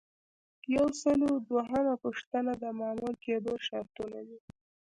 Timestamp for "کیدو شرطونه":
3.23-4.19